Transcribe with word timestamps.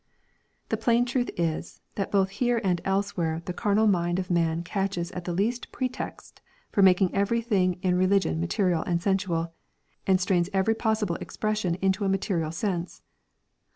The 0.69 0.77
plain 0.81 1.05
truth 1.05 1.29
is, 1.37 1.79
that 1.93 2.09
both 2.09 2.31
here 2.31 2.59
and 2.63 2.81
elsewhere 2.83 3.43
the 3.45 3.53
carnal 3.53 3.85
mind 3.85 4.17
of 4.17 4.31
man 4.31 4.63
catches 4.63 5.11
at 5.11 5.25
the 5.25 5.31
least 5.31 5.71
pretext 5.71 6.41
for 6.71 6.81
making 6.81 7.13
everything 7.13 7.73
in 7.83 7.99
re 7.99 8.07
Hgion 8.07 8.39
material 8.39 8.81
and 8.87 8.99
sensual, 8.99 9.53
and 10.07 10.19
strains 10.19 10.49
every 10.53 10.73
possible 10.73 11.17
expression 11.17 11.75
into 11.83 12.03
a 12.03 12.09
material 12.09 12.51
sense. 12.51 13.03